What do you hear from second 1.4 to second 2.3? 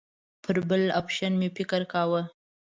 فکر کاوه.